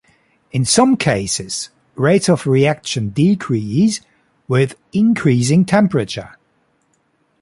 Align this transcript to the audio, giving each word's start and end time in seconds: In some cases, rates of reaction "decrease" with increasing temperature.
In 0.51 0.65
some 0.65 0.97
cases, 0.97 1.69
rates 1.93 2.27
of 2.27 2.47
reaction 2.47 3.09
"decrease" 3.09 4.01
with 4.47 4.73
increasing 4.93 5.63
temperature. 5.63 6.37